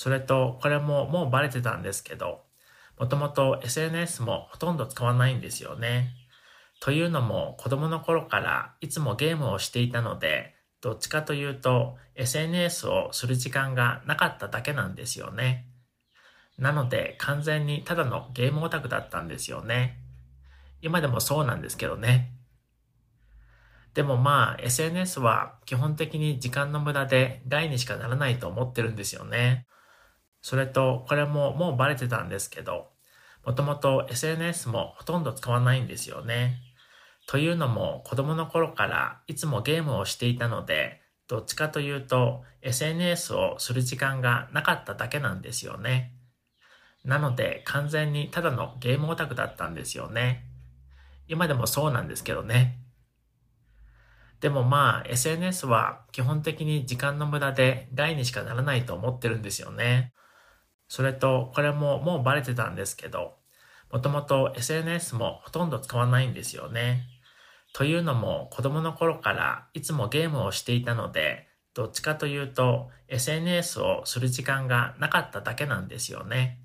[0.00, 2.40] それと、これももうバレてたんですけど、
[2.98, 6.14] もともと SNS もほとんど使わないんですよね。
[6.80, 15.66] というのも子供の頃からいつもゲームをしていたので、どっちかというと SNS をする時間がなかっただけなんですよね。
[16.56, 19.98] なので完全にただのゲームオタクだったんですよね。
[20.80, 22.32] 今でもそうなんですけどね。
[23.92, 29.66] でもまあ SNS は基本的に時間の無駄で害にしかならないと思ってるんですよね。
[30.42, 32.88] それとこれももうバレてたんですけど、
[33.44, 36.56] もともと SNS もほとんど使わないんですよね。
[37.26, 46.12] というのも子供の頃からいつもゲームをしていたので、どっちかというと SNS をする時間がなかっただけなんですよね。
[47.04, 50.44] なので完全にただのゲームオタクだったんですよね。
[51.28, 52.78] 今でもそうなんですけどね。
[54.40, 60.12] でもまあ SNS は基本的に時間の無駄で害にしかならないと思ってるんですよね。
[60.90, 63.36] それとこれももうバレてたんですけど、
[63.92, 67.06] もともと SNS もほとんど使わないんですよね。
[67.72, 76.58] というのも子供の頃からいつもゲームをしていたので、どっちかというと SNS をする時間がなかっただけなんですよね。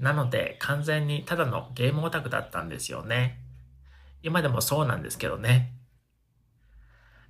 [0.00, 3.38] なので完全にただのゲームオタクだったんですよね。
[4.24, 5.74] 今でもそうなんですけどね。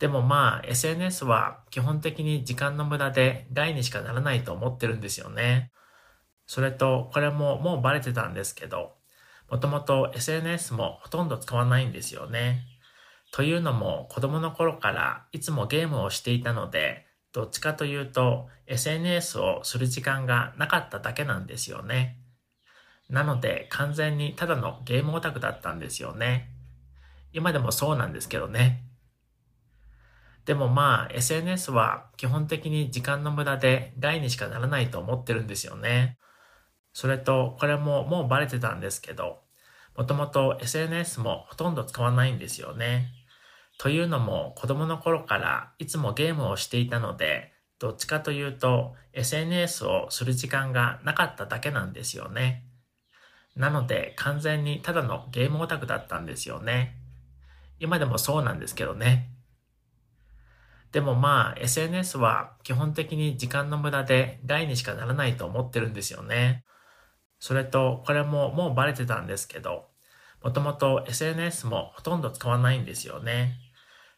[0.00, 5.70] でもまあ SNS は基本的に時間の無駄で害にしかならないと思ってるんですよね。
[6.52, 8.92] それとこれももうバレてたんですけど、
[9.50, 12.66] もともと SNS もほとんど使わないんですよね。
[13.30, 22.18] というのも子供の頃からいつもゲームをしていたので、どっちかというと SNS をする時間がなかっただけなんですよね。
[23.08, 26.50] なので完全にただのゲームオタクだったんですよね。
[27.32, 28.84] 今でもそうなんですけどね。
[30.44, 36.18] でもまあ SNS は基本的に時間の無駄で害にしかならないと思ってるんですよね。
[36.92, 39.40] それとこれももうバレてたんですけど、
[39.96, 43.08] もともと SNS もほとんど使わないんですよね。
[43.78, 52.64] というのも子供の頃からいつもゲームをしていたので、どっちかというと SNS をする時間がなかっただけなんですよね。
[53.56, 56.96] なので完全にただのゲームオタクだったんですよね。
[57.80, 59.30] 今でもそうなんですけどね。
[60.92, 66.64] でもまあ SNS は基本的に時間の無駄で害にしかならないと思ってるんですよね。
[67.42, 69.86] それとこれももうバレてたんですけど、
[70.44, 73.58] もともと SNS もほとんど使わないんですよね。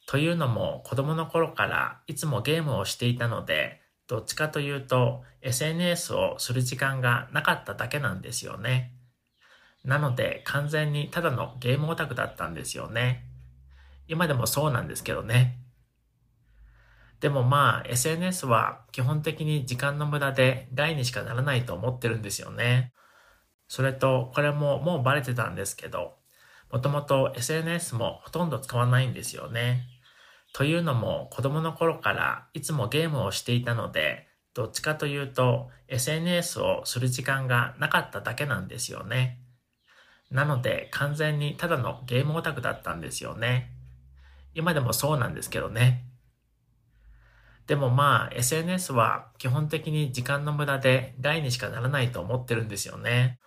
[0.07, 8.93] というのも子供の頃からいつもゲームをしていたので、どっちかというと SNS をする時間がなかっただけなんですよね。
[9.87, 13.25] なので完全にただのゲームオタクだったんですよね。
[14.07, 15.61] 今でもそうなんですけどね。
[17.21, 22.93] でもまあ SNS は基本的に時間の無駄で害にしかならないと思ってるんですよね。
[23.69, 26.15] それと、これももうバレてたんですけど、
[26.71, 29.87] もともと SNS もほとんど使わないんですよね。
[30.53, 39.41] というのも子供の頃からいつもゲームをしていたので、どっちかというと SNS をする時間がなかっただけなんですよね。
[40.31, 43.71] なので完全にただのゲームオタクだったんですよね。
[44.55, 46.05] 今でもそうなんですけどね。
[47.67, 53.41] でもまあ SNS は基本的に時間の無駄で害にしかならないと思ってるんですよね。